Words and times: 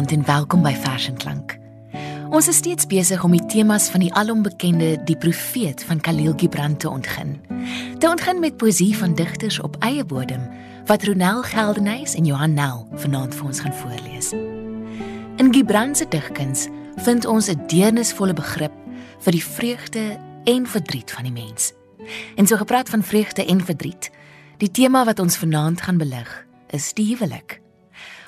Goeienaand 0.00 0.28
en 0.28 0.34
welkom 0.34 0.62
by 0.64 0.72
Vers 0.80 1.06
en 1.10 1.16
Klank. 1.16 1.58
Ons 2.32 2.46
is 2.48 2.56
steeds 2.56 2.86
besig 2.88 3.20
om 3.24 3.34
die 3.36 3.42
temas 3.52 3.90
van 3.92 4.00
die 4.00 4.12
alombekende 4.16 4.94
Die 5.04 5.16
Profeet 5.16 5.82
van 5.84 6.00
Khalil 6.00 6.32
Gibran 6.40 6.76
te 6.80 6.88
ontgin. 6.88 7.34
Te 8.00 8.08
ontgin 8.08 8.40
met 8.40 8.56
poësie 8.56 8.94
van 8.96 9.12
digters 9.14 9.58
op 9.60 9.76
eie 9.84 10.04
bodem 10.04 10.46
wat 10.88 11.04
Ronel 11.04 11.42
Geldenhuys 11.42 12.14
en 12.16 12.24
Johan 12.24 12.56
Nel 12.56 12.86
vanaand 13.02 13.36
vir 13.36 13.50
ons 13.50 13.60
gaan 13.60 13.76
voorlees. 13.82 14.32
In 15.36 15.52
Gibran 15.52 15.92
se 15.94 16.08
digkuns 16.08 16.68
vind 17.04 17.28
ons 17.28 17.50
'n 17.52 17.60
deernisvolle 17.66 18.32
begrip 18.32 18.72
vir 19.18 19.32
die 19.32 19.44
vreugde 19.44 20.18
en 20.44 20.66
verdriet 20.66 21.10
van 21.10 21.28
die 21.28 21.36
mens. 21.44 21.72
En 22.36 22.46
so 22.46 22.56
gepraat 22.56 22.88
van 22.88 23.02
vreugde 23.02 23.44
en 23.44 23.60
verdriet, 23.64 24.10
die 24.56 24.70
tema 24.70 25.04
wat 25.04 25.18
ons 25.18 25.36
vanaand 25.36 25.80
gaan 25.80 25.98
belig, 25.98 26.46
is 26.70 26.92
die 26.92 27.06
huwelik. 27.06 27.60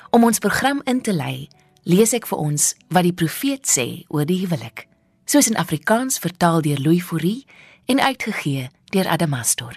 Om 0.09 0.23
ons 0.23 0.39
program 0.39 0.81
in 0.83 1.01
te 1.01 1.13
lei, 1.13 1.49
lees 1.83 2.13
ek 2.15 2.27
vir 2.29 2.39
ons 2.39 2.71
wat 2.93 3.03
die 3.07 3.15
profeet 3.15 3.67
sê 3.67 4.05
oor 4.07 4.27
die 4.27 4.39
huwelik, 4.43 4.87
soos 5.27 5.49
in 5.51 5.59
Afrikaans 5.59 6.19
vertaal 6.23 6.63
deur 6.63 6.79
Louis 6.79 7.03
Fourie 7.03 7.43
en 7.91 7.99
uitgegee 7.99 8.69
deur 8.95 9.09
Adamastor. 9.11 9.75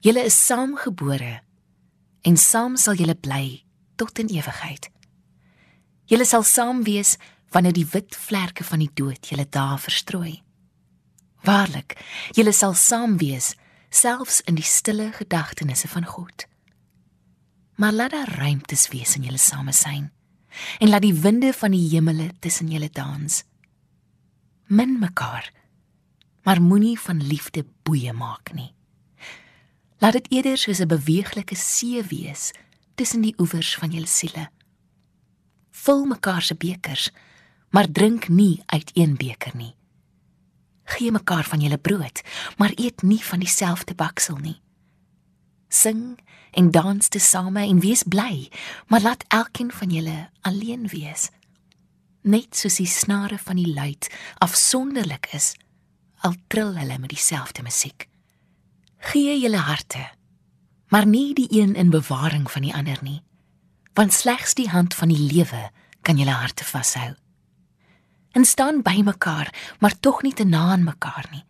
Julle 0.00 0.24
is 0.24 0.36
saamgebore 0.46 1.40
en 2.26 2.36
saam 2.36 2.76
sal 2.80 2.96
julle 2.96 3.16
bly 3.18 3.62
tot 4.00 4.18
in 4.22 4.30
ewigheid. 4.32 4.88
Julle 6.06 6.24
sal 6.24 6.44
saam 6.46 6.84
wees 6.86 7.16
wanneer 7.52 7.74
die 7.74 7.86
wit 7.92 8.16
vlerke 8.16 8.64
van 8.64 8.82
die 8.84 8.92
dood 8.94 9.26
julle 9.28 9.46
daar 9.50 9.80
verstrooi. 9.82 10.40
Waarlik, 11.46 11.96
julle 12.34 12.52
sal 12.52 12.74
saam 12.74 13.18
wees 13.20 13.54
selfs 13.90 14.40
in 14.46 14.56
die 14.58 14.66
stille 14.66 15.12
gedagtenisse 15.14 15.88
van 15.88 16.06
God 16.06 16.46
maar 17.76 17.92
laat 17.92 18.10
daar 18.10 18.34
ruimtes 18.38 18.88
wees 18.88 19.16
in 19.16 19.22
julle 19.22 19.38
samesyn 19.38 20.10
en 20.78 20.88
laat 20.88 21.04
die 21.04 21.14
winde 21.14 21.52
van 21.52 21.74
die 21.76 21.88
hemele 21.90 22.30
tussen 22.40 22.70
julle 22.72 22.88
dans. 22.90 23.42
Min 24.66 24.98
mekaar, 24.98 25.52
maar 26.42 26.62
moenie 26.62 26.98
van 27.00 27.20
liefde 27.22 27.66
boeye 27.82 28.12
maak 28.12 28.52
nie. 28.52 28.72
Laat 30.00 30.12
dit 30.12 30.32
eerder 30.32 30.58
soos 30.58 30.80
'n 30.80 30.88
beweeglike 30.88 31.54
see 31.54 32.02
wees 32.02 32.52
tussen 32.94 33.20
die 33.20 33.34
oewers 33.38 33.76
van 33.76 33.90
julle 33.90 34.06
siele. 34.06 34.48
Vul 35.70 36.04
mekaar 36.04 36.42
se 36.42 36.54
bekers, 36.54 37.10
maar 37.70 37.90
drink 37.90 38.28
nie 38.28 38.62
uit 38.66 38.90
een 38.94 39.16
beker 39.16 39.56
nie. 39.56 39.74
Gee 40.84 41.10
mekaar 41.10 41.44
van 41.44 41.60
julle 41.60 41.78
brood, 41.78 42.22
maar 42.56 42.72
eet 42.74 43.02
nie 43.02 43.24
van 43.24 43.38
dieselfde 43.38 43.94
baksel 43.94 44.36
nie. 44.36 44.60
Sing 45.68 46.18
en 46.56 46.70
dans 46.70 47.08
te 47.08 47.18
same 47.18 47.60
en 47.60 47.80
wees 47.80 48.02
bly, 48.02 48.48
maar 48.86 49.00
laat 49.00 49.24
elkeen 49.28 49.72
van 49.72 49.90
julle 49.90 50.30
alleen 50.40 50.88
wees. 50.88 51.28
Net 52.22 52.56
soos 52.56 52.78
die 52.80 52.88
snare 52.90 53.38
van 53.38 53.58
die 53.60 53.72
luit 53.74 54.08
afsonderlik 54.38 55.28
is, 55.36 55.54
al 56.24 56.34
trill 56.48 56.74
hulle 56.78 56.98
met 56.98 57.12
dieselfde 57.12 57.62
musiek. 57.62 58.08
Gee 59.12 59.36
julle 59.38 59.60
harte, 59.62 60.02
maar 60.88 61.06
nie 61.06 61.34
die 61.34 61.48
een 61.50 61.74
in 61.74 61.90
bewaring 61.90 62.50
van 62.50 62.62
die 62.62 62.74
ander 62.74 62.98
nie, 63.02 63.20
want 63.94 64.14
slegs 64.14 64.54
die 64.54 64.68
hand 64.68 64.94
van 64.94 65.12
die 65.12 65.20
lewe 65.32 65.68
kan 66.02 66.18
julle 66.18 66.34
harte 66.34 66.64
vashou. 66.64 67.14
En 68.36 68.44
staan 68.44 68.82
by 68.82 69.00
mekaar, 69.04 69.48
maar 69.80 70.00
tog 70.00 70.22
nie 70.22 70.34
te 70.34 70.44
na 70.44 70.70
aan 70.72 70.84
mekaar 70.84 71.28
nie. 71.32 71.44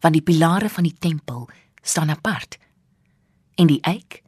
Want 0.00 0.14
die 0.14 0.22
pilare 0.22 0.68
van 0.68 0.84
die 0.84 0.96
tempel 0.98 1.48
staan 1.82 2.10
apart 2.10 2.58
en 3.56 3.66
die 3.66 3.80
eik 3.82 4.22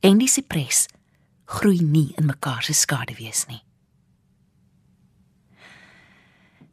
en 0.00 0.18
die 0.18 0.28
sipres 0.28 0.86
groei 1.44 1.80
nie 1.82 2.12
in 2.16 2.26
mekaar 2.26 2.62
se 2.62 2.72
skaduwees 2.72 3.46
nie. 3.50 3.62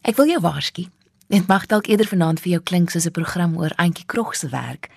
Ek 0.01 0.15
wil 0.17 0.31
jou 0.31 0.39
waarsku. 0.41 0.87
Dit 1.29 1.45
mag 1.47 1.67
dalk 1.69 1.89
eerder 1.91 2.07
vanaand 2.09 2.39
vir 2.41 2.55
jou 2.55 2.61
klink 2.65 2.89
soos 2.89 3.05
'n 3.05 3.11
program 3.11 3.57
oor 3.57 3.75
Antjie 3.77 4.05
Krog 4.05 4.35
se 4.35 4.49
werk, 4.49 4.89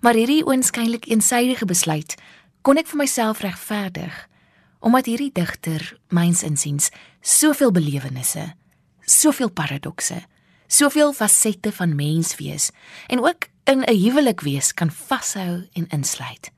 maar 0.00 0.14
hierdie 0.14 0.44
oënskynlik 0.44 1.06
eensydige 1.06 1.66
besluit 1.66 2.16
kon 2.62 2.78
ek 2.78 2.86
vir 2.86 2.98
myself 2.98 3.40
regverdig 3.40 4.28
omdat 4.80 5.06
hierdie 5.08 5.32
digter 5.32 5.96
myns 6.08 6.42
insiens 6.42 6.90
soveel 7.20 7.72
belewennisse, 7.72 8.54
soveel 9.00 9.50
paradokse, 9.50 10.22
soveel 10.66 11.12
fasette 11.12 11.72
van 11.72 11.94
menswees 11.96 12.70
en 13.08 13.20
ook 13.20 13.48
in 13.64 13.84
'n 13.84 13.96
huwelik 13.96 14.40
wees 14.40 14.72
kan 14.72 14.90
vashou 14.90 15.68
en 15.72 15.88
insluit. 15.88 16.53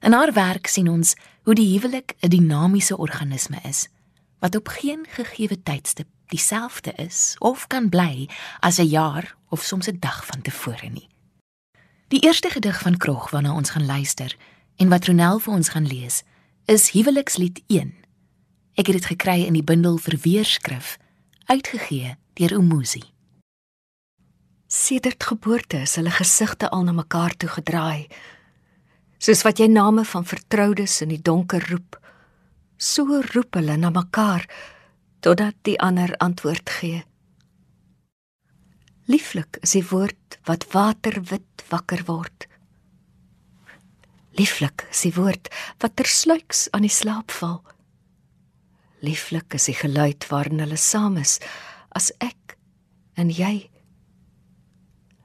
In 0.00 0.12
haar 0.12 0.32
werk 0.32 0.66
sien 0.66 0.88
ons 0.88 1.14
hoe 1.42 1.54
die 1.54 1.72
huwelik 1.72 2.14
'n 2.20 2.28
dinamiese 2.28 2.96
organisme 2.96 3.58
is 3.62 3.88
wat 4.38 4.54
op 4.54 4.68
geen 4.68 5.06
gegeewe 5.08 5.62
tydstip 5.62 6.08
dieselfde 6.26 6.92
is 6.92 7.36
of 7.38 7.66
kan 7.66 7.88
bly 7.88 8.28
as 8.60 8.78
'n 8.78 8.86
jaar 8.86 9.36
of 9.48 9.62
soms 9.62 9.88
'n 9.88 9.96
dag 10.00 10.26
van 10.26 10.42
tevore 10.42 10.88
nie. 10.88 11.08
Die 12.08 12.20
eerste 12.20 12.50
gedig 12.50 12.80
van 12.80 12.96
Krog 12.96 13.30
waarna 13.30 13.54
ons 13.54 13.70
gaan 13.70 13.86
luister 13.86 14.36
en 14.76 14.88
wat 14.88 15.06
Ronel 15.06 15.38
vir 15.38 15.54
ons 15.54 15.68
gaan 15.68 15.86
lees, 15.86 16.22
is 16.64 16.90
Huwelikslied 16.90 17.62
1. 17.66 17.94
Ek 18.74 18.86
het 18.86 18.96
dit 18.96 19.06
gekry 19.06 19.42
in 19.42 19.52
die 19.52 19.64
bundel 19.64 19.96
Verweerskrif, 19.96 20.98
uitgegee 21.44 22.16
deur 22.32 22.52
Umuzi. 22.52 23.02
Sedert 24.66 25.24
geboorte 25.24 25.76
is 25.76 25.94
hulle 25.94 26.10
gesigte 26.10 26.70
al 26.70 26.82
na 26.82 26.92
mekaar 26.92 27.36
toe 27.36 27.48
gedraai 27.48 28.06
soos 29.18 29.42
wat 29.46 29.60
jy 29.60 29.68
name 29.72 30.04
van 30.04 30.26
vertroudes 30.28 31.00
in 31.04 31.14
die 31.14 31.22
donker 31.22 31.64
roep 31.70 31.96
so 32.76 33.22
roep 33.32 33.56
hulle 33.56 33.76
na 33.80 33.90
mekaar 33.90 34.44
totdat 35.24 35.56
die 35.64 35.78
ander 35.80 36.12
antwoord 36.20 36.70
gee. 36.70 37.02
Lieflik 39.08 39.58
is 39.62 39.72
die 39.76 39.84
woord 39.88 40.38
wat 40.46 40.66
waterwit 40.72 41.64
wakker 41.70 42.04
word. 42.06 42.46
Lieflik 44.36 44.84
is 44.90 45.06
die 45.06 45.14
woord 45.16 45.48
wat 45.80 45.96
tersluiks 45.96 46.66
aan 46.76 46.84
die 46.84 46.92
slaap 46.92 47.32
val. 47.32 47.62
Lieflik 49.00 49.56
is 49.56 49.70
die 49.70 49.78
geluid 49.78 50.26
waarin 50.28 50.60
hulle 50.60 50.78
saam 50.80 51.16
is 51.20 51.38
as 51.96 52.10
ek 52.20 52.58
en 53.16 53.32
jy. 53.32 53.70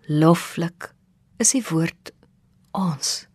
Loflik 0.08 0.94
is 1.42 1.52
die 1.58 1.66
woord 1.68 2.14
ons 2.78 3.26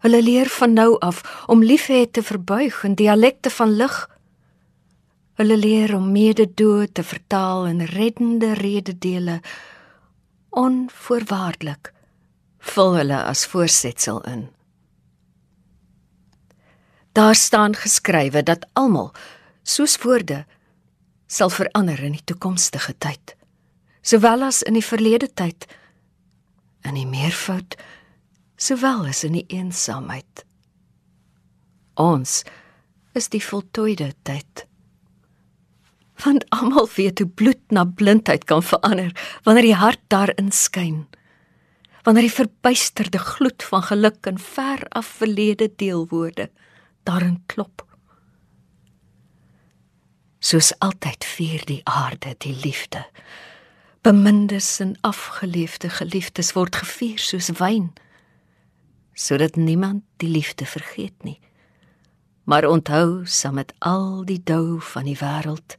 Hulle 0.00 0.22
leer 0.22 0.48
van 0.48 0.72
nou 0.72 0.98
af 0.98 1.20
om 1.46 1.64
liefhê 1.64 2.06
te 2.10 2.22
verbuig 2.22 2.84
in 2.84 2.94
dialekte 2.96 3.50
van 3.50 3.76
lig. 3.76 3.96
Hulle 5.40 5.56
leer 5.56 5.94
om 5.96 6.12
mededood 6.12 6.94
te 6.94 7.02
vertaal 7.02 7.66
in 7.66 7.84
reddende 7.84 8.54
rededele 8.54 9.40
onvoorwaardelik 10.50 11.92
vul 12.60 12.96
hulle 12.96 13.22
as 13.24 13.46
voorsetsel 13.46 14.20
in. 14.28 14.48
Daar 17.12 17.34
staan 17.34 17.74
geskrywe 17.74 18.42
dat 18.42 18.66
almal 18.72 19.12
soos 19.62 19.98
woorde 20.02 20.44
sal 21.26 21.50
verander 21.50 22.02
in 22.02 22.16
die 22.16 22.24
toekomstige 22.24 22.94
tyd, 22.98 23.36
sowel 24.02 24.42
as 24.42 24.62
in 24.62 24.74
die 24.74 24.84
verlede 24.84 25.28
tyd. 25.34 25.66
In 26.82 26.96
die 26.96 27.06
meervoud 27.06 27.76
sowel 28.60 29.06
as 29.08 29.24
in 29.24 29.38
die 29.38 29.46
eensaamheid. 29.48 30.44
Ons 32.00 32.42
is 33.16 33.30
die 33.32 33.42
voltooide 33.42 34.12
tyd. 34.28 34.66
Want 36.20 36.44
almal 36.52 36.88
weet 36.96 37.22
hoe 37.22 37.28
bloed 37.28 37.62
na 37.72 37.84
blindheid 37.84 38.44
kan 38.44 38.62
verander 38.62 39.14
wanneer 39.46 39.70
die 39.70 39.80
hart 39.80 40.02
daarin 40.12 40.52
skyn. 40.52 41.06
Wanneer 42.04 42.28
die 42.28 42.36
verbuisterde 42.36 43.18
gloed 43.18 43.64
van 43.64 43.86
geluk 43.88 44.26
in 44.28 44.38
ver 44.38 44.84
af 44.88 45.08
verlede 45.20 45.70
deelwoorde 45.76 46.50
daarin 47.08 47.40
klop. 47.46 47.86
Soos 50.40 50.72
altyd 50.84 51.24
vier 51.24 51.64
die 51.68 51.80
aarde 51.84 52.34
die 52.44 52.54
liefde. 52.64 53.06
Bemindes 54.04 54.78
en 54.80 54.94
afgeleefde 55.04 55.90
geliefdes 55.92 56.52
word 56.56 56.76
gevier 56.76 57.20
soos 57.20 57.50
wyn 57.60 57.90
sodat 59.14 59.56
niemand 59.56 60.02
die 60.16 60.28
liefde 60.28 60.66
vergeet 60.66 61.22
nie. 61.22 61.38
Maar 62.44 62.64
onthou 62.64 63.26
saam 63.26 63.54
met 63.54 63.74
al 63.78 64.24
die 64.24 64.40
dou 64.44 64.80
van 64.80 65.04
die 65.04 65.18
wêreld 65.18 65.76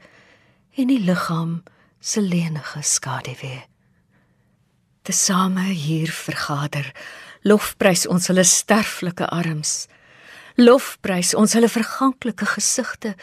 en 0.75 0.87
die 0.87 0.99
liggaam 0.99 1.63
se 1.99 2.21
lenige 2.21 2.81
skaduwee. 2.81 3.63
Tesame 5.01 5.71
hier 5.73 6.11
vergader, 6.13 6.91
lofprys 7.41 8.05
ons 8.07 8.27
hulle 8.29 8.45
sterflike 8.45 9.27
arms. 9.33 9.87
Lofprys 10.55 11.33
ons 11.33 11.55
hulle 11.57 11.69
verganklike 11.71 12.45
gesigte, 12.53 13.15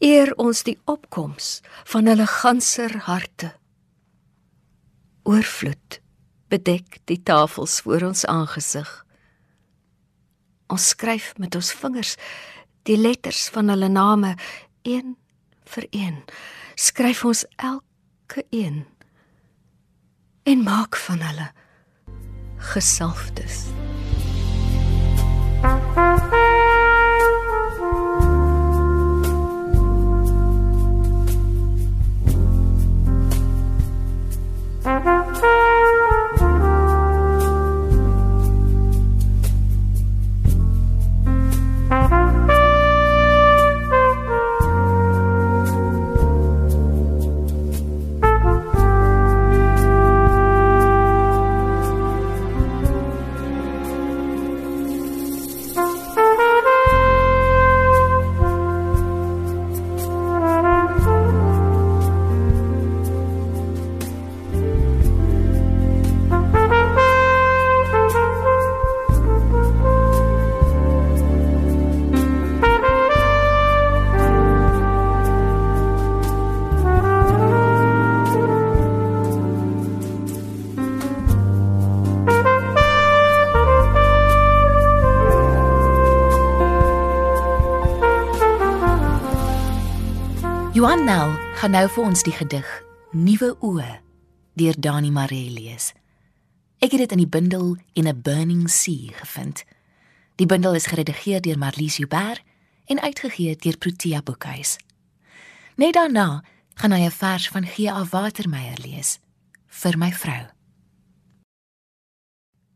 eer 0.00 0.32
ons 0.40 0.62
die 0.64 0.78
opkoms 0.88 1.58
van 1.92 2.08
hulle 2.08 2.26
ganser 2.26 2.94
harte. 3.08 3.52
Oorvloed 5.28 6.00
bedek 6.48 7.02
die 7.10 7.20
tafels 7.20 7.82
voor 7.84 8.08
ons 8.08 8.24
aangesig 8.24 8.88
Ons 10.68 10.90
skryf 10.94 11.32
met 11.40 11.54
ons 11.56 11.72
vingers 11.80 12.16
die 12.88 12.96
letters 12.96 13.48
van 13.52 13.68
hulle 13.72 13.88
name 13.88 14.34
een 14.82 15.16
vir 15.68 15.86
een. 15.90 16.22
Skryf 16.74 17.24
ons 17.24 17.44
elke 17.56 18.44
een 18.50 18.84
en 20.48 20.62
maak 20.64 20.96
van 20.96 21.20
hulle 21.20 21.50
gesalfdes. 22.72 23.66
Johan 90.78 91.04
Nel 91.04 91.32
gaan 91.58 91.72
nou 91.74 91.88
vir 91.90 92.04
ons 92.06 92.20
die 92.22 92.32
gedig 92.36 92.66
Nuwe 93.10 93.48
Oë 93.66 93.96
deur 94.60 94.76
Dani 94.78 95.08
Maree 95.10 95.48
lees. 95.50 95.88
Ek 96.78 96.92
het 96.94 97.00
dit 97.02 97.14
in 97.16 97.22
die 97.24 97.26
bundel 97.26 97.72
In 97.98 98.06
a 98.06 98.12
Burning 98.14 98.68
Sea 98.70 99.10
gevind. 99.18 99.64
Die 100.38 100.46
bundel 100.46 100.76
is 100.78 100.86
geredigeer 100.86 101.42
deur 101.42 101.58
Marlies 101.58 101.96
Joubert 101.98 102.44
en 102.86 103.02
uitgegee 103.02 103.56
deur 103.58 103.74
Protea 103.82 104.22
Boekhuis. 104.22 104.76
Net 105.82 105.96
daarna 105.98 106.44
gaan 106.78 106.94
hy 106.94 107.10
'n 107.10 107.10
vers 107.10 107.48
van 107.48 107.66
G.A. 107.66 108.04
Watermeyer 108.12 108.78
lees 108.78 109.18
vir 109.66 109.98
my 109.98 110.12
vrou. 110.12 110.46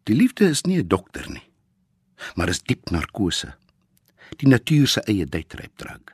Die 0.02 0.16
liefde 0.16 0.48
is 0.50 0.62
nie 0.66 0.82
'n 0.82 0.88
dokter 0.88 1.30
nie, 1.30 1.46
maar 2.34 2.48
is 2.48 2.62
diep 2.62 2.90
narkose. 2.90 3.54
Die 4.36 4.48
natuur 4.48 4.88
se 4.88 5.00
eie 5.00 5.26
duitrypdrank 5.26 6.11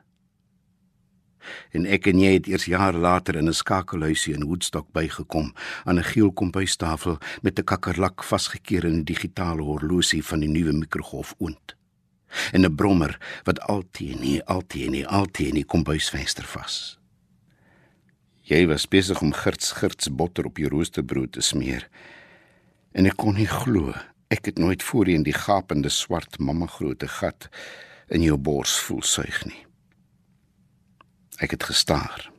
en 1.73 1.87
ek 1.87 2.07
en 2.07 2.21
jy 2.21 2.33
het 2.33 2.47
eers 2.47 2.65
jare 2.65 2.99
later 2.99 3.37
in 3.37 3.49
'n 3.49 3.55
skakelhuisie 3.55 4.35
in 4.35 4.45
Woodstock 4.45 4.93
bygekom 4.93 5.55
aan 5.85 5.99
'n 5.99 6.11
geel 6.13 6.33
kompuistafel 6.33 7.19
met 7.43 7.59
'n 7.59 7.65
kakkerlak 7.65 8.23
vasgekeer 8.23 8.85
in 8.85 8.99
'n 9.01 9.05
digitale 9.05 9.63
horlosie 9.63 10.25
van 10.25 10.41
die 10.41 10.49
nuwe 10.49 10.73
mikrogolf 10.73 11.35
oond 11.39 11.77
en 12.53 12.65
'n 12.65 12.75
brommer 12.75 13.19
wat 13.45 13.61
alteen 13.61 14.21
nie 14.21 14.45
alteen 14.45 14.91
nie 14.91 15.07
alteen 15.07 15.55
nie 15.55 15.65
kompuisvenster 15.65 16.45
vas. 16.45 16.99
Jy 18.43 18.67
was 18.67 18.89
besig 18.89 19.21
om 19.21 19.33
girts 19.33 19.73
girts 19.73 20.09
botter 20.09 20.45
op 20.45 20.57
jou 20.57 20.69
roosterbrood 20.69 21.33
te 21.33 21.41
smeer 21.41 21.89
en 22.93 23.07
ek 23.07 23.17
kon 23.17 23.35
nie 23.35 23.47
glo 23.47 23.95
ek 24.29 24.45
het 24.45 24.59
nooit 24.59 24.83
voorheen 24.83 25.23
die 25.23 25.37
gapende 25.37 25.89
swart 25.89 26.39
mamma 26.39 26.67
groote 26.67 27.09
gat 27.09 27.49
in 28.09 28.23
jou 28.23 28.37
bors 28.37 28.79
voel 28.81 29.03
suig 29.03 29.45
nie. 29.45 29.68
Ek 31.39 31.55
het 31.55 31.63
gestaar. 31.63 32.31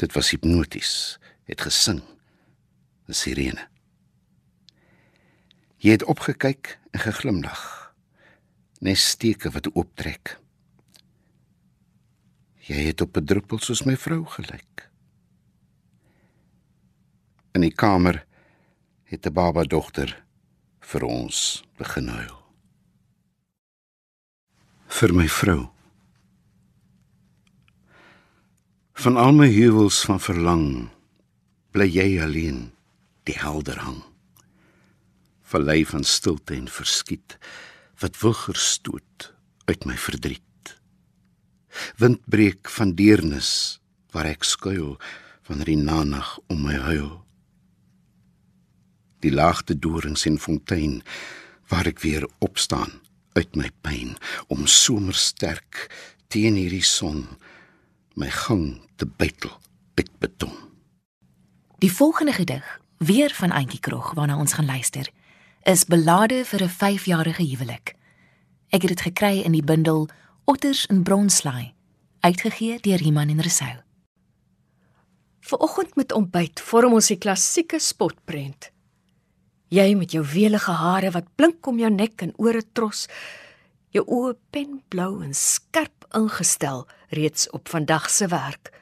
Dit 0.00 0.12
was 0.16 0.30
hipnoties, 0.30 1.18
het 1.44 1.60
gesing. 1.60 2.02
'n 3.06 3.12
Sirene. 3.12 3.68
Jy 5.76 5.90
het 5.90 6.04
opgekyk 6.04 6.78
en 6.90 7.00
geglimlag. 7.00 7.94
Nes 8.80 9.08
steke 9.08 9.50
wat 9.50 9.68
ooptrek. 9.74 10.40
Jy 12.66 12.86
het 12.88 13.00
op 13.00 13.16
'n 13.16 13.24
druppel 13.24 13.58
soos 13.58 13.84
my 13.84 13.96
vrou 13.96 14.24
gelyk. 14.24 14.90
In 17.54 17.60
die 17.60 17.74
kamer 17.74 18.26
het 19.04 19.26
'n 19.26 19.32
baba 19.32 19.62
dogter 19.62 20.24
vir 20.80 21.02
ons 21.04 21.64
begin 21.76 22.08
huil. 22.08 22.42
Vir 24.86 25.14
my 25.14 25.28
vrou 25.28 25.75
Van 29.06 29.16
al 29.16 29.36
my 29.38 29.46
huwels 29.46 30.00
van 30.02 30.18
verlang 30.18 30.64
bly 31.70 31.84
jy 31.86 32.16
alleen 32.24 32.72
die 33.30 33.36
helder 33.38 33.78
hang. 33.78 34.00
Verlei 35.46 35.84
van 35.86 36.02
stilte 36.02 36.56
en 36.56 36.66
verskiet 36.66 37.36
wat 38.02 38.18
wigger 38.18 38.58
stoot 38.58 39.28
uit 39.70 39.86
my 39.86 39.94
verdriet. 39.94 40.74
Wind 42.02 42.26
breek 42.26 42.66
van 42.80 42.96
deernis 42.98 43.78
waar 44.10 44.26
ek 44.26 44.42
skuil 44.42 44.96
wanneer 45.46 45.70
die 45.70 45.78
nanag 45.86 46.34
om 46.50 46.66
my 46.66 46.74
huil. 46.90 47.12
Die 49.22 49.30
laagte 49.30 49.78
dorings 49.78 50.26
en 50.26 50.42
fontein 50.42 50.98
waar 51.70 51.86
ek 51.86 52.02
weer 52.02 52.26
opstaan 52.42 52.98
uit 53.38 53.54
my 53.54 53.70
pyn 53.86 54.16
om 54.50 54.66
somersterk 54.66 55.86
teen 56.26 56.58
hierdie 56.58 56.82
son 56.82 57.28
my 58.16 58.30
gang 58.30 58.80
te 58.96 59.06
bytel 59.06 59.52
met 59.94 60.10
beton. 60.18 60.52
Die 61.78 61.92
volgende 61.92 62.32
gedig, 62.32 62.80
weer 62.96 63.30
van 63.34 63.52
Auntie 63.52 63.80
Krog 63.80 64.12
waarna 64.14 64.38
ons 64.38 64.52
gaan 64.52 64.64
luister, 64.64 65.10
is 65.62 65.84
belade 65.84 66.44
vir 66.44 66.62
'n 66.62 66.68
5-jarige 66.68 67.42
huwelik. 67.42 67.94
Ek 68.68 68.82
het 68.82 68.88
dit 68.88 69.00
gekry 69.00 69.40
in 69.40 69.52
die 69.52 69.64
bundel 69.64 70.08
Otters 70.44 70.86
in 70.86 71.02
Bronslaai, 71.02 71.74
uitgegee 72.20 72.80
deur 72.80 73.02
Iman 73.02 73.28
en 73.28 73.40
Resou. 73.40 73.76
Vanoggend 75.40 75.96
met 75.96 76.12
ontbyt 76.12 76.60
vorm 76.60 76.92
ons 76.92 77.06
die 77.06 77.18
klassieke 77.18 77.78
spotprent. 77.78 78.70
Jy 79.68 79.94
met 79.94 80.10
jou 80.10 80.24
welige 80.24 80.70
hare 80.70 81.10
wat 81.10 81.34
blink 81.34 81.66
om 81.66 81.78
jou 81.78 81.90
nek 81.90 82.22
en 82.22 82.32
ore 82.36 82.62
tros, 82.72 83.08
jou 83.88 84.04
oë 84.06 84.36
penblou 84.50 85.22
en 85.22 85.34
skerp 85.34 86.06
ingestel 86.14 86.86
reeds 87.08 87.50
op 87.50 87.68
vandag 87.68 88.10
se 88.10 88.28
werk. 88.28 88.72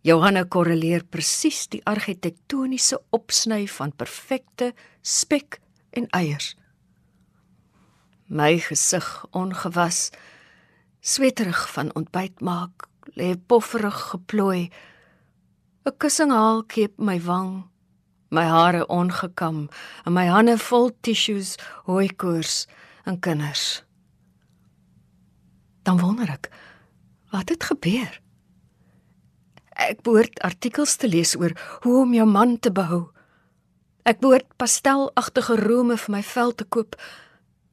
Johanna 0.00 0.44
korreleer 0.44 1.04
presies 1.04 1.66
die 1.68 1.80
argitektoniese 1.84 3.00
opsny 3.10 3.66
van 3.68 3.92
perfekte 3.92 4.72
spek 5.02 5.60
en 5.90 6.06
eiers. 6.16 6.54
My 8.28 8.58
gesig 8.60 9.06
ongewas, 9.30 10.10
sweterig 11.00 11.64
van 11.72 11.90
ontbyt 11.96 12.40
maak, 12.40 12.86
lê 13.16 13.34
pofferig 13.36 13.98
geplooi. 14.12 14.70
'n 15.86 15.96
Kussing 15.98 16.30
haal 16.30 16.62
keep 16.62 16.98
my 16.98 17.18
wang, 17.20 17.64
my 18.30 18.44
hare 18.44 18.86
ongekam 18.86 19.68
en 20.04 20.12
my 20.12 20.26
hande 20.26 20.58
vol 20.58 20.90
tissues, 21.00 21.56
hooikoors 21.86 22.66
en 23.04 23.20
kinders. 23.20 23.82
Dan 25.82 25.98
wonder 25.98 26.28
ek, 26.28 26.50
wat 27.30 27.48
het 27.52 27.68
gebeur? 27.70 28.20
Ek 29.78 30.02
behoort 30.02 30.40
artikels 30.42 30.96
te 30.96 31.08
lees 31.08 31.36
oor 31.38 31.54
hoe 31.84 32.00
om 32.02 32.14
jou 32.14 32.26
man 32.26 32.58
te 32.58 32.72
behou. 32.74 33.08
Ek 34.08 34.20
behoort 34.22 34.48
pastelagtige 34.58 35.58
rome 35.60 35.98
vir 36.00 36.14
my 36.16 36.22
vel 36.24 36.54
te 36.56 36.64
koop, 36.64 36.96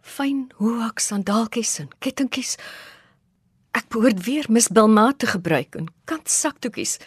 fyn 0.06 0.46
hoek 0.60 1.02
sandaaltjies 1.02 1.80
en 1.82 1.90
kettingkies. 2.04 2.58
Ek 3.76 3.88
behoort 3.90 4.22
weer 4.28 4.46
Miss 4.50 4.70
Belma 4.70 5.12
te 5.18 5.28
gebruik 5.28 5.76
en 5.80 5.90
kant 6.06 6.30
saktoekies. 6.30 7.00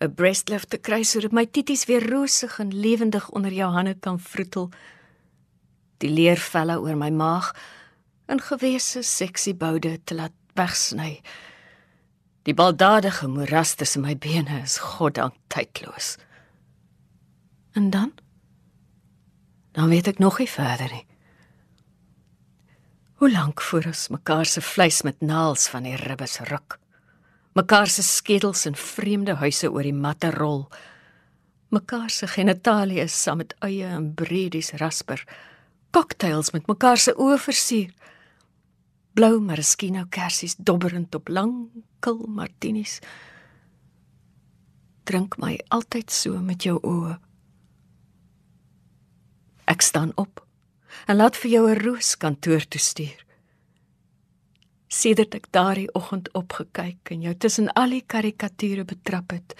'n 0.00 0.14
breastlift 0.14 0.70
te 0.70 0.78
kry 0.78 1.02
sodat 1.02 1.32
my 1.34 1.44
titties 1.46 1.84
weer 1.90 2.04
rosig 2.10 2.58
en 2.62 2.70
lewendig 2.70 3.28
onder 3.30 3.52
jou 3.52 3.70
hande 3.72 3.94
kan 3.94 4.20
vroetel. 4.20 4.70
Die 5.98 6.10
leervelle 6.10 6.78
oor 6.78 6.96
my 6.96 7.10
maag 7.10 7.50
in 8.28 8.40
gewese 8.40 9.02
seksie 9.02 9.54
boude 9.54 9.98
te 10.04 10.14
laat 10.14 10.32
wegsny. 10.54 11.20
Die 12.48 12.56
baldadige 12.56 13.26
moeras 13.28 13.74
tussen 13.76 14.06
my 14.06 14.14
bene 14.16 14.62
is 14.64 14.78
goddank 14.80 15.34
tydloos. 15.52 16.14
En 17.76 17.90
dan? 17.92 18.14
Dan 19.76 19.92
weet 19.92 20.08
ek 20.08 20.18
nog 20.18 20.38
nie 20.40 20.48
verder 20.48 20.88
nie. 20.88 21.04
Hoe 23.20 23.28
lank 23.28 23.60
voor 23.60 23.90
ons 23.90 24.06
mekaar 24.08 24.48
se 24.48 24.62
vleis 24.64 25.02
met 25.04 25.20
naels 25.20 25.68
van 25.68 25.84
die 25.84 25.96
ribbes 26.00 26.38
ruk. 26.48 26.78
Mekaar 27.52 27.92
se 27.92 28.02
skedels 28.02 28.64
in 28.66 28.80
vreemde 28.80 29.36
huise 29.42 29.68
oor 29.68 29.84
die 29.84 29.92
matte 29.92 30.30
rol. 30.32 30.70
Mekaar 31.68 32.08
se 32.08 32.30
genitalie 32.32 33.04
saam 33.12 33.42
met 33.42 33.52
eie 33.60 33.92
en 33.92 34.14
bredies 34.14 34.72
rasper. 34.80 35.20
Cocktails 35.92 36.54
met 36.56 36.64
mekaar 36.70 36.96
se 36.96 37.12
oë 37.12 37.36
versier. 37.44 37.92
Blou 39.18 39.40
maraschino 39.42 40.04
kersies 40.14 40.52
dobberend 40.62 41.14
op 41.18 41.26
lang 41.28 41.54
kil 41.98 42.20
martinis. 42.30 43.00
Drink 45.10 45.34
my 45.42 45.56
altyd 45.74 46.12
so 46.14 46.38
met 46.38 46.62
jou 46.62 46.76
oë. 46.86 47.16
Ek 49.74 49.82
staan 49.82 50.12
op 50.22 50.44
en 51.10 51.18
laat 51.18 51.34
vir 51.34 51.50
jou 51.50 51.64
'n 51.66 51.82
roos 51.82 52.14
kantoor 52.14 52.62
toe 52.70 52.80
stuur. 52.80 53.18
Sedert 54.86 55.34
ek 55.34 55.50
daardie 55.50 55.90
oggend 55.94 56.30
opgekyk 56.32 57.10
en 57.10 57.20
jou 57.20 57.34
tussen 57.34 57.72
al 57.74 57.90
die 57.90 58.04
karikature 58.06 58.84
betrap 58.84 59.30
het, 59.30 59.58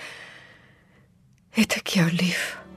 het 1.51 1.77
ek 1.77 1.89
jou 1.99 2.11
lief. 2.11 2.68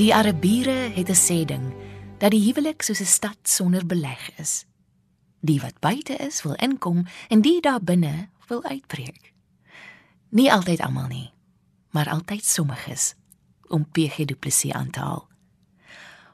Die 0.00 0.14
Arabiere 0.14 0.88
het 0.96 1.08
'n 1.08 1.22
sê 1.28 1.44
ding 1.44 1.74
dat 2.18 2.30
die 2.30 2.44
huwelik 2.44 2.82
soos 2.82 3.00
'n 3.00 3.04
stad 3.04 3.38
sonder 3.42 3.86
beleg 3.86 4.38
is. 4.38 4.64
Die 5.40 5.60
wat 5.60 5.78
buite 5.78 6.16
is, 6.16 6.42
wil 6.42 6.54
inkom 6.54 7.06
en 7.28 7.40
die 7.40 7.60
daar 7.60 7.82
binne 7.82 8.28
wil 8.46 8.64
uitbreek. 8.64 9.32
Nie 10.28 10.52
altyd 10.52 10.80
almal 10.80 11.06
nie, 11.06 11.32
maar 11.90 12.08
altyd 12.08 12.44
sommiges 12.44 13.14
om 13.68 13.90
PG 13.90 14.24
Du 14.24 14.34
Plessis 14.34 14.72
aan 14.72 14.90
te 14.90 15.00
haal. 15.00 15.28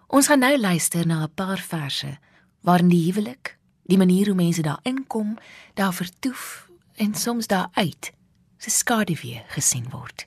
Ons 0.06 0.26
gaan 0.26 0.38
nou 0.38 0.58
luister 0.58 1.06
na 1.06 1.22
'n 1.22 1.34
paar 1.34 1.58
verse 1.58 2.18
waarin 2.60 2.88
die 2.88 3.04
huwelik, 3.04 3.58
die 3.84 3.98
manier 3.98 4.26
hoe 4.26 4.34
mense 4.34 4.62
daar 4.62 4.80
inkom, 4.82 5.38
daar 5.74 5.94
vertoef 5.94 6.70
en 6.94 7.14
soms 7.14 7.46
daar 7.46 7.68
uit, 7.72 8.12
se 8.56 8.70
skaduwee 8.70 9.42
gesien 9.46 9.90
word. 9.90 10.26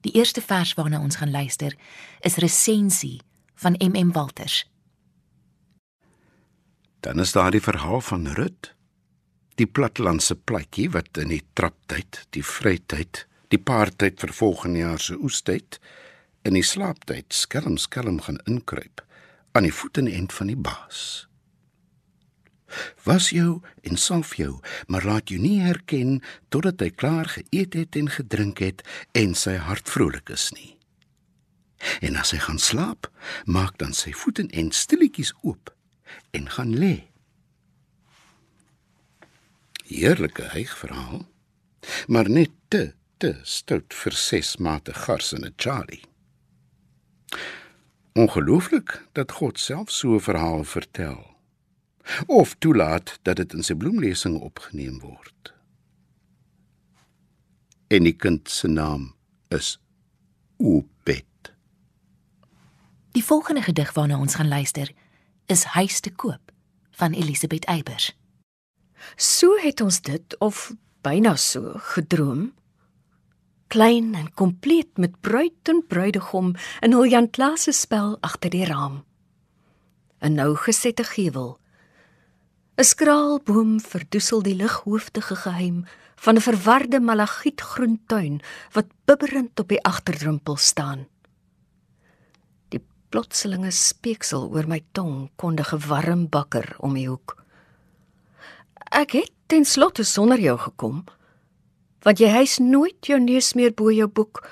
Die 0.00 0.12
eerste 0.16 0.40
vers 0.40 0.74
waarna 0.74 1.00
ons 1.00 1.16
gaan 1.20 1.30
luister 1.30 1.76
is 2.20 2.36
resensie 2.36 3.20
van 3.54 3.76
MM 3.78 4.12
Walters. 4.12 4.64
Dan 7.00 7.20
is 7.20 7.32
daar 7.32 7.50
die 7.50 7.60
verhaal 7.60 8.00
van 8.00 8.26
Rut. 8.26 8.74
Die 9.54 9.66
platlandse 9.66 10.36
platjie 10.36 10.90
wat 10.90 11.16
in 11.20 11.28
die 11.28 11.42
traptyd, 11.52 12.26
die 12.30 12.44
vrytyd, 12.44 13.26
die 13.52 13.60
paartyd 13.60 14.20
vir 14.20 14.32
volgende 14.32 14.78
jaar 14.78 15.00
se 15.00 15.16
oestyd 15.20 15.80
in 16.48 16.56
die 16.56 16.64
slaaptyd 16.64 17.32
skelm 17.36 17.76
skelm 17.76 18.20
gaan 18.24 18.40
inkruip 18.48 19.04
aan 19.52 19.66
die 19.66 19.74
voetenend 19.74 20.32
van 20.32 20.52
die 20.52 20.56
baas. 20.56 21.29
Was 23.02 23.30
jou 23.30 23.60
en 23.82 23.96
salf 23.96 24.34
jou, 24.36 24.60
maar 24.86 25.04
laat 25.04 25.28
jou 25.28 25.40
nie 25.40 25.60
herken 25.60 26.20
totdat 26.48 26.80
hy 26.80 26.90
klaar 26.90 27.28
geëet 27.28 27.74
het 27.74 27.96
en 27.96 28.10
gedrink 28.10 28.58
het 28.58 28.84
en 29.12 29.34
sy 29.34 29.56
hart 29.56 29.90
vrolik 29.90 30.30
is 30.30 30.50
nie. 30.54 30.76
En 32.04 32.16
as 32.20 32.34
hy 32.34 32.40
gaan 32.44 32.60
slaap, 32.60 33.08
maak 33.44 33.78
dan 33.80 33.94
sy 33.96 34.12
voete 34.12 34.46
en 34.50 34.70
stilletjies 34.70 35.32
oop 35.42 35.72
en 36.36 36.48
gaan 36.50 36.76
lê. 36.76 37.08
Heerlike 39.90 40.52
hyg 40.52 40.76
verhaal, 40.78 41.24
maar 42.06 42.28
net 42.30 42.52
te 42.68 42.92
te 43.20 43.34
stout 43.44 43.92
vir 43.92 44.14
ses 44.16 44.54
mate 44.56 44.94
gars 44.94 45.32
in 45.36 45.44
'n 45.44 45.54
Charlie. 45.56 46.04
Ongelooflik 48.12 49.02
dat 49.12 49.32
God 49.32 49.58
self 49.58 49.90
so 49.90 50.14
'n 50.14 50.20
verhaal 50.20 50.64
vertel 50.64 51.29
of 52.26 52.54
toelaat 52.58 53.18
dat 53.22 53.36
dit 53.36 53.52
in 53.52 53.62
sy 53.62 53.74
bloemlesing 53.74 54.40
opgeneem 54.40 55.00
word. 55.00 55.54
En 57.90 58.06
die 58.06 58.16
kind 58.16 58.50
se 58.50 58.68
naam 58.68 59.14
is 59.48 59.78
Opet. 60.60 61.52
Die 63.12 63.24
volgende 63.24 63.62
gedig 63.62 63.92
waarna 63.92 64.18
ons 64.18 64.34
gaan 64.34 64.48
luister 64.48 64.92
is 65.46 65.64
Huis 65.64 66.00
te 66.00 66.12
koop 66.12 66.52
van 66.90 67.12
Elisabeth 67.12 67.64
Eybers. 67.64 68.12
So 69.16 69.56
het 69.62 69.80
ons 69.80 70.00
dit 70.00 70.38
of 70.38 70.72
byna 71.02 71.36
so 71.36 71.72
gedroom. 71.74 72.52
Klein 73.66 74.14
en 74.14 74.34
kompleet 74.34 74.98
met 74.98 75.20
bruid 75.20 75.68
en 75.68 75.84
bruidegom 75.86 76.54
in 76.80 76.92
hul 76.92 77.06
Jan 77.06 77.30
Klaase 77.30 77.72
spel 77.72 78.18
agter 78.20 78.50
die 78.50 78.64
raam. 78.64 79.04
'n 80.20 80.34
Nou 80.34 80.56
gesette 80.56 81.04
gewel 81.04 81.59
'n 82.80 82.84
skraal 82.88 83.42
boom 83.44 83.72
verdoesel 83.76 84.40
die 84.40 84.54
lighoofdige 84.56 85.36
geheim 85.36 85.82
van 86.24 86.34
'n 86.36 86.40
verwarde 86.40 87.00
malagietgroen 87.00 88.00
tuin 88.06 88.40
wat 88.72 88.86
bibberend 89.04 89.60
op 89.60 89.68
die 89.68 89.82
agterdrempel 89.84 90.56
staan. 90.56 91.06
Die 92.68 92.80
plotselinge 93.08 93.70
speeksel 93.70 94.48
oor 94.48 94.66
my 94.66 94.80
tong 94.92 95.28
kondige 95.36 95.78
warm 95.78 96.28
bakker 96.28 96.76
om 96.78 96.94
die 96.94 97.08
hoek. 97.08 97.36
Ek 98.90 99.12
het 99.12 99.32
ten 99.46 99.64
slotte 99.64 100.04
sonder 100.04 100.40
jou 100.40 100.58
gekom, 100.58 101.04
want 102.02 102.18
jy 102.18 102.32
hys 102.32 102.58
nooit 102.58 103.06
jou 103.06 103.20
neus 103.20 103.52
meer 103.54 103.74
bo 103.74 103.90
jou 103.90 104.08
boek 104.08 104.48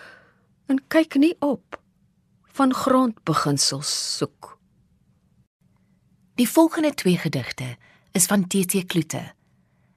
en 0.67 0.85
kyk 0.89 1.15
nie 1.15 1.37
op 1.41 1.81
van 2.53 2.75
grondbeginsels 2.75 4.17
soek. 4.17 4.59
Die 6.35 6.49
volgende 6.49 6.95
twee 6.95 7.17
gedigte 7.17 7.77
is 8.13 8.27
van 8.27 8.47
TT 8.47 8.87
Kloete. 8.87 9.33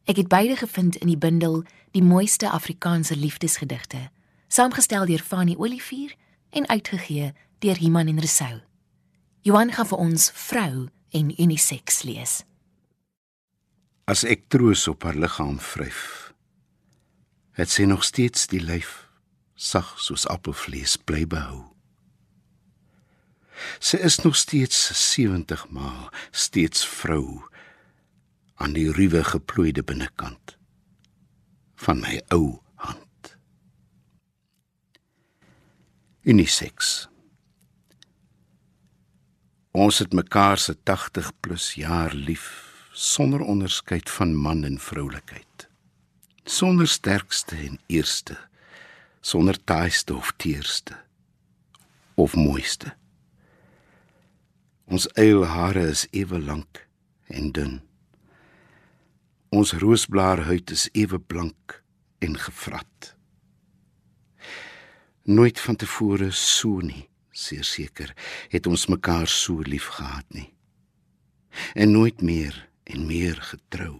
Ek 0.05 0.17
het 0.17 0.27
beide 0.27 0.55
gevind 0.55 0.95
in 0.95 1.07
die 1.07 1.17
bundel 1.17 1.63
Die 1.91 2.03
mooiste 2.03 2.47
Afrikaanse 2.49 3.17
liefdesgedigte, 3.19 4.09
saamgestel 4.47 5.05
deur 5.05 5.19
Fanny 5.19 5.55
Olivier 5.59 6.13
en 6.55 6.67
uitgegee 6.67 7.33
deur 7.59 7.81
Iman 7.83 8.07
en 8.07 8.19
Resou. 8.23 8.61
Johan 9.43 9.73
gaan 9.75 9.89
vir 9.89 9.99
ons 9.99 10.29
vrou 10.31 10.87
en 11.11 11.33
unisex 11.35 12.03
lees. 12.07 12.37
As 14.07 14.23
ek 14.23 14.47
troos 14.47 14.85
op 14.87 15.03
haar 15.03 15.19
liggaam 15.19 15.59
vryf, 15.59 16.31
het 17.59 17.67
sy 17.67 17.83
nog 17.91 18.07
steeds 18.07 18.47
die 18.47 18.63
lyf 18.63 19.09
sag 19.59 19.91
soos 19.99 20.23
appelvlees 20.31 20.95
bly 20.95 21.25
behou. 21.27 21.65
Sy 23.83 23.99
is 23.99 24.21
nog 24.23 24.39
steeds 24.39 24.79
70 24.95 25.67
maal 25.75 26.07
steeds 26.31 26.87
vrou 26.87 27.43
aan 28.61 28.73
die 28.77 28.91
ruwe 28.93 29.23
geplooide 29.25 29.83
binnekant 29.83 30.57
van 31.81 31.99
my 32.03 32.19
ou 32.29 32.59
hand. 32.85 33.31
Unisex. 36.21 37.09
Ons 39.71 39.97
het 40.03 40.13
mekaar 40.13 40.61
se 40.61 40.75
80 40.83 41.31
plus 41.39 41.73
jaar 41.73 42.13
lief 42.13 42.47
sonder 42.91 43.41
onderskeid 43.41 44.09
van 44.09 44.35
man 44.35 44.63
en 44.63 44.79
vroulikheid. 44.79 45.67
Sonder 46.43 46.87
sterkste 46.87 47.55
en 47.55 47.79
eerste, 47.87 48.37
sonder 49.21 49.63
taaiste 49.63 50.15
of 50.15 50.33
teerste 50.37 50.99
of 52.13 52.35
mooiste. 52.35 52.93
Ons 54.85 55.07
eil 55.17 55.45
hare 55.45 55.87
is 55.89 56.05
ewe 56.11 56.41
lank 56.41 56.87
en 57.31 57.51
dun. 57.55 57.79
Ons 59.51 59.73
roosblaarhuid 59.75 60.71
is 60.71 60.85
ewe 60.95 61.17
blank 61.19 61.81
en 62.23 62.37
gevrat. 62.39 63.15
Nooit 65.27 65.59
van 65.59 65.75
tevore 65.75 66.29
so 66.31 66.79
nie, 66.79 67.09
seker, 67.35 68.13
het 68.47 68.67
ons 68.67 68.85
mekaar 68.87 69.27
so 69.27 69.59
lief 69.67 69.89
gehad 69.97 70.23
nie. 70.31 70.47
En 71.75 71.91
nooit 71.91 72.21
meer 72.23 72.55
en 72.87 73.03
meer 73.05 73.41
getrou 73.43 73.99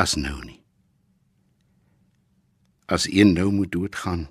as 0.00 0.14
nou 0.16 0.38
nie. 0.40 0.62
As 2.88 3.04
een 3.04 3.34
nou 3.36 3.50
moet 3.52 3.72
doodgaan, 3.72 4.30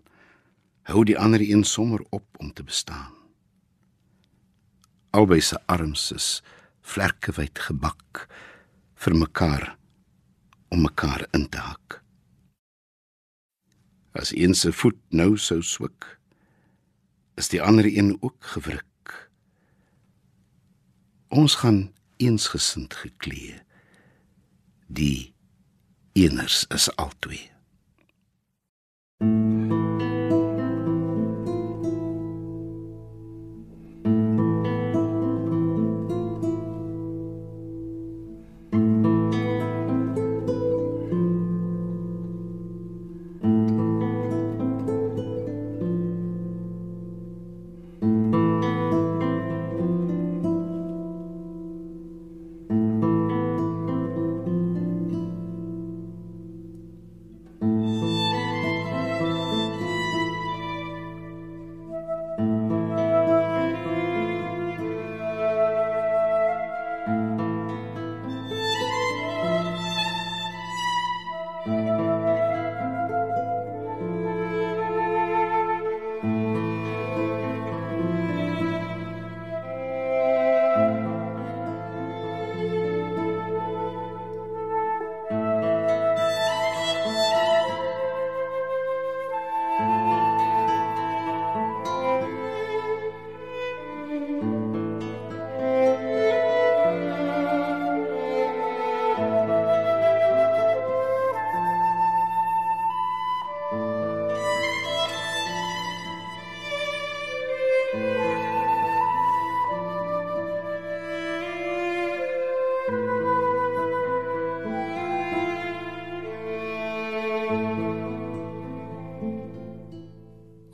hou 0.90 1.04
die 1.06 1.18
ander 1.18 1.44
een 1.46 1.62
sommer 1.64 2.02
op 2.10 2.26
om 2.42 2.50
te 2.54 2.66
bestaan. 2.66 3.14
Albei 5.14 5.42
se 5.42 5.62
arms 5.70 6.08
is 6.12 6.42
vlerke 6.82 7.38
wyd 7.38 7.62
gebak 7.70 8.26
vir 8.98 9.16
mekaar 9.16 9.78
om 10.72 10.82
mekaar 10.82 11.28
in 11.36 11.50
te 11.50 11.60
hak. 11.60 12.00
As 14.12 14.32
een 14.36 14.56
se 14.56 14.72
voet 14.74 14.98
nou 15.10 15.36
sou 15.38 15.60
swik, 15.64 16.08
is 17.36 17.52
die 17.52 17.62
ander 17.62 17.88
een 17.88 18.16
ook 18.20 18.44
gewrik. 18.56 19.30
Ons 21.28 21.56
gaan 21.56 21.94
eensgesind 22.18 22.94
geklee. 22.94 23.60
Die 24.88 25.34
eners 26.14 26.66
is 26.68 26.96
altwee. 26.96 27.51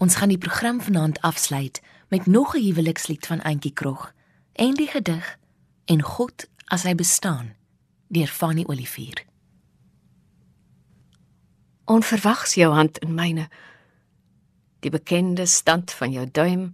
Ons 0.07 0.15
gaan 0.15 0.31
die 0.31 0.39
program 0.39 0.77
vanaand 0.79 1.17
afsluit 1.21 1.81
met 2.07 2.25
nog 2.25 2.55
'n 2.55 2.63
huwelikslied 2.63 3.25
van 3.25 3.41
Auntie 3.41 3.71
Krog 3.71 4.13
en 4.53 4.73
die 4.73 4.87
gedig 4.87 5.37
En 5.85 6.01
God 6.01 6.47
as 6.65 6.83
hy 6.83 6.95
bestaan 6.95 7.55
deur 8.07 8.27
Fanny 8.27 8.63
Olivier. 8.67 9.25
Onverwags 11.85 12.53
jou 12.53 12.73
hand 12.73 12.97
in 12.97 13.13
myne. 13.13 13.49
Die 14.79 14.91
bekende 14.91 15.45
stand 15.45 15.91
van 15.91 16.11
jou 16.11 16.31
duim, 16.31 16.73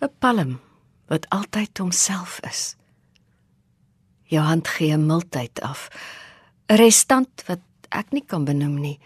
'n 0.00 0.10
palm 0.18 0.60
wat 1.06 1.28
altyd 1.28 1.78
homself 1.78 2.40
is. 2.40 2.76
Jou 4.22 4.44
hand 4.44 4.68
gee 4.68 4.92
'n 4.96 5.06
mildheid 5.06 5.60
af, 5.60 5.88
'n 6.66 6.74
restant 6.74 7.42
wat 7.46 7.60
ek 7.88 8.12
nie 8.12 8.24
kan 8.26 8.44
benoem 8.44 8.80
nie. 8.80 9.00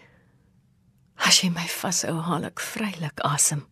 As 1.25 1.41
jy 1.41 1.49
my 1.49 1.65
vashou, 1.65 2.19
haal 2.21 2.45
ek 2.45 2.61
vrylik 2.61 3.21
asem. 3.25 3.63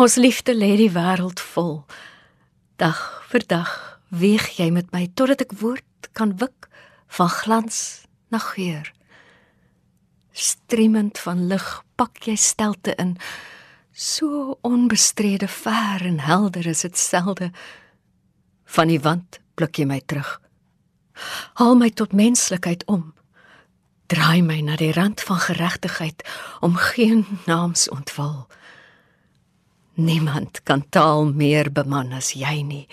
Ons 0.00 0.16
liefde 0.16 0.54
lê 0.56 0.74
die 0.80 0.92
wêreld 0.94 1.42
vol. 1.52 1.82
Dag 2.80 2.98
vir 3.28 3.44
dag 3.48 3.72
weeg 4.08 4.48
jy 4.56 4.70
met 4.72 4.88
my 4.96 5.06
totdat 5.12 5.44
ek 5.44 5.52
woord 5.60 6.08
kan 6.16 6.32
wik 6.40 6.68
van 7.18 7.28
glans 7.28 7.78
na 8.32 8.40
geur. 8.40 8.88
Streemend 10.32 11.20
van 11.20 11.46
lig 11.52 11.68
pak 12.00 12.24
jy 12.24 12.38
stelte 12.40 12.96
in. 12.96 13.18
So 13.92 14.56
onbestrede 14.64 15.48
ver 15.52 16.00
en 16.08 16.22
helder 16.24 16.66
is 16.66 16.84
dit 16.88 16.96
selde. 16.96 17.52
Van 18.64 18.88
die 18.88 19.00
wand 19.04 19.42
blik 19.60 19.76
jy 19.76 19.88
my 19.88 20.00
terug. 20.00 20.38
Haal 21.60 21.76
my 21.76 21.90
tot 21.92 22.16
menslikheid 22.16 22.86
om 22.88 23.12
draai 24.12 24.42
my 24.44 24.60
na 24.60 24.76
die 24.76 24.92
rand 24.92 25.22
van 25.24 25.38
geregtigheid 25.40 26.22
om 26.60 26.76
geen 26.76 27.24
naams 27.46 27.88
ontwil. 27.88 28.46
Niemand 29.94 30.62
kan 30.68 30.84
taal 30.88 31.30
meer 31.32 31.72
beman 31.72 32.12
as 32.12 32.32
jy 32.36 32.60
nie. 32.62 32.86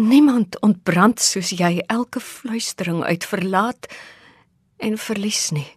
Niemand 0.00 0.56
ontbrand 0.64 1.20
soos 1.20 1.52
jy 1.52 1.82
elke 1.92 2.20
fluistering 2.20 3.02
uit 3.04 3.24
verlaat 3.28 3.88
en 4.80 4.96
verlies 4.96 5.50
nie. 5.52 5.68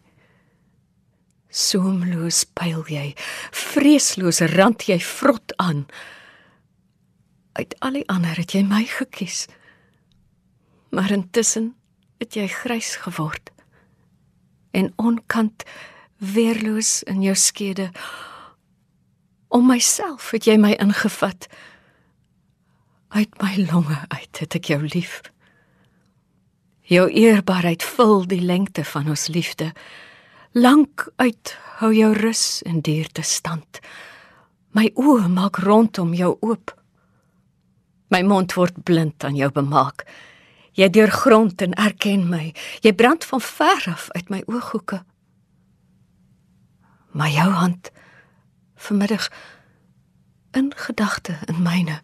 Soemloos 1.52 2.46
pyl 2.56 2.86
jy, 2.88 3.12
vreesloos 3.52 4.40
rand 4.56 4.88
jy 4.88 5.00
vrot 5.04 5.56
aan. 5.60 5.86
Uit 7.60 7.76
al 7.84 8.00
die 8.00 8.08
ander 8.10 8.40
het 8.40 8.56
jy 8.56 8.64
my 8.64 8.86
gekies. 8.88 9.46
Maar 10.96 11.12
intussen 11.12 11.74
het 12.24 12.40
jy 12.40 12.48
grys 12.48 12.96
geword. 13.04 13.53
En 14.74 14.94
onkant 14.96 15.64
weerloos 16.18 17.04
in 17.04 17.22
jou 17.22 17.36
skede 17.36 17.92
om 19.54 19.68
myself 19.70 20.32
het 20.34 20.48
jy 20.50 20.56
my 20.58 20.74
ingevat. 20.82 21.46
Uit 23.14 23.30
my 23.42 23.68
longe 23.70 24.00
uit 24.10 24.40
het 24.42 24.56
ek 24.58 24.72
jou 24.74 24.82
lief. 24.82 25.20
Jou 26.90 27.06
eerbaarheid 27.10 27.86
vul 27.86 28.26
die 28.28 28.42
lengte 28.42 28.82
van 28.86 29.12
ons 29.14 29.28
liefde. 29.30 29.70
Lank 30.58 31.06
uit 31.22 31.54
hou 31.80 31.94
jou 31.94 32.12
rus 32.18 32.62
en 32.66 32.82
duurte 32.82 33.22
stand. 33.22 33.80
My 34.74 34.90
oë 34.98 35.30
maak 35.30 35.62
rondom 35.62 36.16
jou 36.18 36.34
oop. 36.42 36.74
My 38.10 38.24
mond 38.26 38.58
word 38.58 38.82
blind 38.86 39.24
aan 39.24 39.38
jou 39.38 39.52
bemaak. 39.54 40.08
Jy 40.74 40.90
deurgrond 40.90 41.62
en 41.62 41.74
erken 41.74 42.30
my. 42.30 42.54
Jy 42.82 42.94
brand 42.94 43.26
van 43.26 43.42
ver 43.42 43.86
af 43.92 44.08
uit 44.18 44.30
my 44.30 44.44
ooghoeke. 44.46 45.04
Maar 47.14 47.30
jou 47.30 47.50
hand 47.52 47.92
vanmiddag 48.76 49.30
in 50.52 50.74
gedagte 50.76 51.38
in 51.46 51.62
myne 51.62 52.02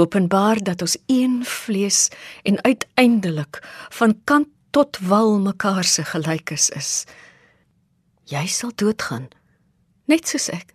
openbaar 0.00 0.62
dat 0.62 0.80
ons 0.80 0.96
een 1.06 1.44
vlees 1.44 2.08
en 2.42 2.62
uiteindelik 2.62 3.62
van 3.88 4.20
kant 4.24 4.48
tot 4.70 4.98
wal 4.98 5.38
mekaar 5.38 5.84
se 5.84 6.04
gelykes 6.04 6.68
is. 6.70 7.04
Jy 8.24 8.46
sal 8.46 8.70
doodgaan, 8.74 9.28
net 10.04 10.28
soos 10.28 10.48
ek. 10.54 10.74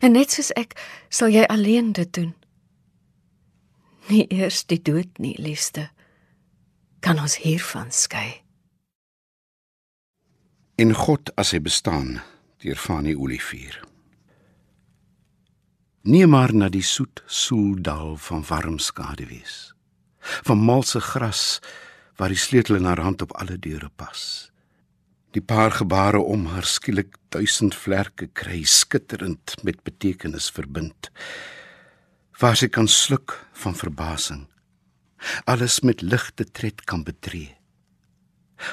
En 0.00 0.12
net 0.16 0.32
soos 0.32 0.50
ek 0.56 0.74
sal 1.08 1.28
jy 1.32 1.44
alleen 1.52 1.92
dit 1.92 2.12
doen. 2.12 2.32
Nie 4.08 4.24
eers 4.32 4.62
die 4.64 4.80
dood 4.80 5.18
nie, 5.20 5.34
liefste. 5.36 5.90
Kan 7.04 7.20
ons 7.20 7.36
hiervan 7.42 7.90
skei? 7.92 8.40
En 10.80 10.94
God 10.96 11.28
as 11.36 11.52
hy 11.52 11.60
bestaan, 11.60 12.20
deur 12.62 12.78
Fanny 12.80 13.12
Olivier. 13.18 13.76
Neem 16.08 16.32
maar 16.32 16.54
na 16.56 16.70
die 16.72 16.84
soet 16.86 17.20
soeldal 17.26 18.16
van 18.28 18.44
warm 18.48 18.78
skaduwees. 18.80 19.74
Van 20.46 20.62
malse 20.62 21.02
gras 21.04 21.58
waar 22.16 22.32
die 22.32 22.40
sleutel 22.40 22.78
in 22.78 22.88
haar 22.88 23.02
hand 23.04 23.22
op 23.22 23.34
alle 23.36 23.58
deure 23.58 23.90
pas. 23.96 24.48
Die 25.36 25.44
paar 25.44 25.74
gebare 25.76 26.22
om 26.24 26.46
haar 26.54 26.64
skielik 26.64 27.18
duisend 27.28 27.76
vlerke 27.76 28.30
kry 28.32 28.62
skitterend 28.64 29.58
met 29.62 29.84
betekenis 29.84 30.48
verbind. 30.50 31.10
Waar 32.38 32.54
sy 32.54 32.68
kan 32.70 32.86
sluk 32.86 33.34
van 33.52 33.74
verbasing. 33.74 34.44
Alles 35.50 35.80
met 35.80 36.00
ligte 36.00 36.44
tred 36.44 36.84
kan 36.86 37.02
betree. 37.02 37.56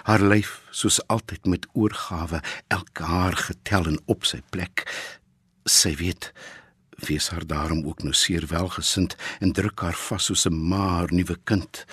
Haar 0.06 0.21
lyf 0.21 0.60
soos 0.69 0.99
altyd 1.10 1.45
met 1.49 1.65
oorgawe 1.73 2.43
elke 2.67 3.04
haar 3.04 3.34
getel 3.34 3.89
en 3.89 3.97
op 4.06 4.25
sy 4.30 4.43
plek. 4.54 4.86
Sy 5.65 5.95
weet 5.97 6.30
wees 7.10 7.32
haar 7.34 7.47
daarom 7.49 7.82
ook 7.89 8.06
nou 8.06 8.13
seer 8.13 8.45
welgesind 8.54 9.17
en 9.41 9.54
druk 9.58 9.82
haar 9.82 9.97
vas 9.97 10.30
soos 10.30 10.45
'n 10.45 10.67
maar 10.69 11.10
nuwe 11.10 11.38
kind. 11.43 11.86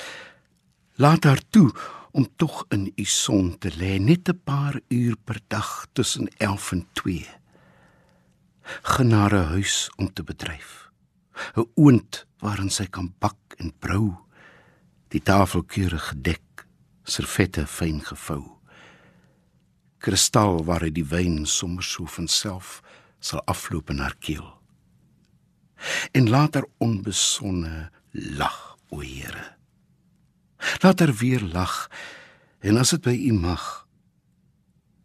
Laat 0.97 1.25
haar 1.25 1.43
toe 1.51 1.73
om 2.13 2.29
tog 2.37 2.65
in 2.69 2.93
u 2.97 3.05
son 3.05 3.59
te 3.59 3.71
lê 3.81 3.99
net 3.99 4.29
'n 4.29 4.41
paar 4.45 4.81
uur 4.89 5.17
per 5.25 5.41
dag 5.49 5.87
tussen 5.93 6.29
11 6.37 6.73
en 6.73 6.87
2. 6.93 7.29
Genare 8.83 9.43
huis 9.57 9.91
om 9.97 10.13
te 10.13 10.23
bedryf. 10.23 10.82
'n 11.57 11.69
Oond 11.75 12.27
waarin 12.39 12.71
sy 12.71 12.87
kan 12.87 13.15
bak 13.19 13.39
en 13.59 13.73
brou. 13.79 14.17
Die 15.09 15.23
tafel 15.23 15.63
keurig 15.63 16.09
gedek, 16.09 16.67
servette 17.05 17.67
fyn 17.67 18.01
gevou. 18.01 18.59
Kristal 19.99 20.65
waar 20.65 20.81
hy 20.81 20.91
die 20.91 21.07
wyn 21.07 21.47
sommer 21.47 21.83
so 21.83 22.07
van 22.07 22.29
self 22.29 22.83
sal 23.21 23.43
afloop 23.47 23.91
in 23.91 23.99
haar 23.99 24.17
keel 24.19 24.63
en 26.11 26.29
later 26.29 26.67
onbesonne 26.79 27.91
lag 28.11 28.77
o 28.89 29.01
Here. 29.01 29.57
Laat 30.83 30.99
haar 30.99 31.15
weer 31.15 31.43
lag 31.43 31.91
en 32.61 32.77
as 32.77 32.95
dit 32.95 33.03
by 33.03 33.15
U 33.29 33.33
mag 33.33 33.87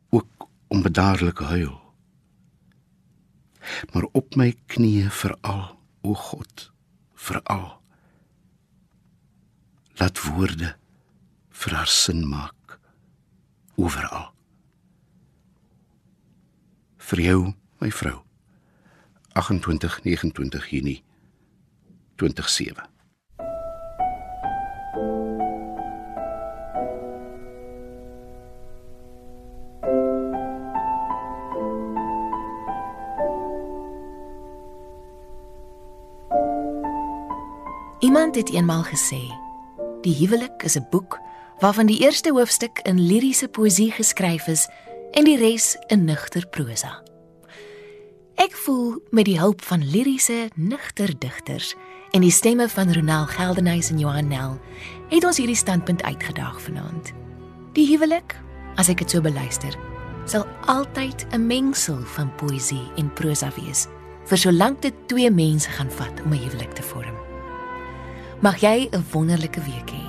ook 0.09 0.49
onbedaarlik 0.67 1.39
huil. 1.39 1.75
Maar 3.93 4.07
op 4.11 4.35
my 4.35 4.53
knieë 4.67 5.09
veral 5.11 5.76
o 6.07 6.15
God, 6.15 6.69
veral 7.27 7.67
laat 9.97 10.19
woorde 10.29 10.75
vir 11.59 11.73
haar 11.73 11.89
sin 11.89 12.21
maak 12.29 12.77
oral. 13.77 14.29
Vir 17.07 17.21
jou, 17.23 17.41
my 17.81 17.89
vrou. 17.89 18.21
28 19.37 20.03
29 20.03 20.69
Junie 20.69 21.03
2007 22.17 22.96
Iemand 37.99 38.35
het 38.35 38.49
eenmal 38.53 38.83
gesê: 38.83 39.21
Die 40.01 40.15
huwelik 40.15 40.63
is 40.63 40.75
'n 40.77 40.87
boek 40.89 41.19
waarvan 41.59 41.85
die 41.85 41.99
eerste 41.99 42.31
hoofstuk 42.31 42.79
in 42.79 42.99
liriese 42.99 43.47
poësie 43.47 43.91
geskryf 43.91 44.47
is 44.47 44.69
en 45.11 45.23
die 45.23 45.37
res 45.37 45.77
in 45.87 46.05
nugter 46.05 46.47
prosa. 46.47 47.01
Ek 48.35 48.55
voel 48.55 49.01
met 49.09 49.25
die 49.25 49.39
hulp 49.39 49.61
van 49.61 49.89
liriese, 49.89 50.49
nugter 50.55 51.19
digters 51.19 51.75
en 52.11 52.21
die 52.21 52.31
stemme 52.31 52.69
van 52.69 52.93
Ronel 52.93 53.25
Geldenhuys 53.25 53.89
en 53.89 53.99
Johan 53.99 54.27
Nel, 54.27 54.59
het 55.09 55.25
ons 55.25 55.37
hierdie 55.37 55.55
standpunt 55.55 56.03
uitgedaag 56.03 56.61
vanaand. 56.61 57.13
Die 57.73 57.87
huwelik, 57.87 58.35
as 58.75 58.89
ek 58.89 58.97
dit 58.97 59.09
so 59.09 59.21
beluister, 59.21 59.73
sal 60.25 60.45
altyd 60.65 61.25
'n 61.31 61.47
mengsel 61.47 61.97
van 61.97 62.35
poësie 62.35 62.91
en 62.95 63.13
prosa 63.13 63.51
wees, 63.55 63.87
vir 64.25 64.37
solank 64.37 64.81
dit 64.81 64.93
twee 65.07 65.31
mense 65.31 65.69
gaan 65.69 65.91
vat 65.91 66.21
om 66.25 66.33
'n 66.33 66.43
huwelik 66.45 66.73
te 66.73 66.83
vorm. 66.83 67.16
Mag 68.39 68.59
jy 68.61 68.87
'n 68.91 69.05
wonderlike 69.11 69.61
week 69.61 69.89
hê. 69.91 70.05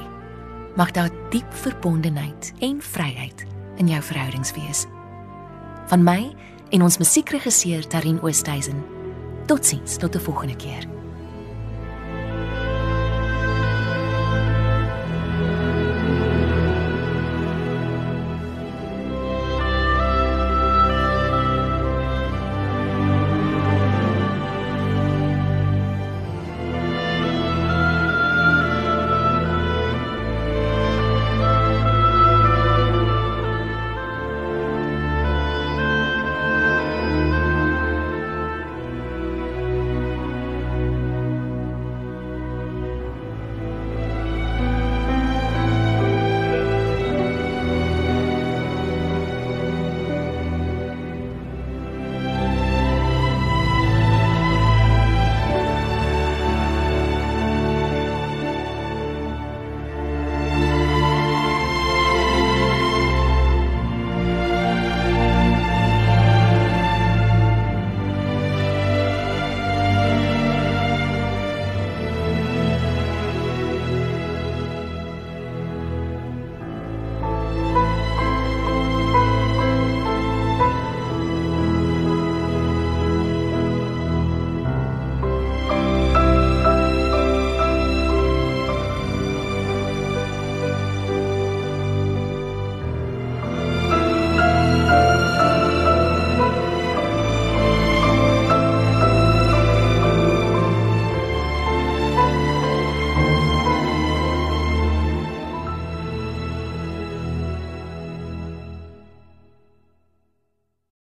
Mag 0.77 0.91
daar 0.91 1.11
diep 1.31 1.55
verbondenheid 1.55 2.53
en 2.59 2.83
vryheid 2.83 3.47
in 3.77 3.89
jou 3.89 4.03
verhoudings 4.03 4.53
wees. 4.53 4.87
Van 5.87 6.03
my 6.03 6.35
en 6.69 6.83
ons 6.83 6.99
musiekregisseur 6.99 7.87
Tarin 7.87 8.21
Oosthuizen. 8.23 8.85
Totsiens 9.47 9.97
tot 9.97 10.15
'n 10.15 10.21
volgende 10.21 10.57
keer. 10.57 10.98